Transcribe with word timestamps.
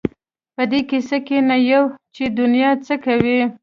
په 0.55 0.63
دې 0.71 0.79
کيسه 0.89 1.17
کې 1.27 1.37
نه 1.49 1.57
یو 1.71 1.83
چې 2.15 2.23
دنیا 2.39 2.71
څه 2.85 2.95
کوي. 3.05 3.39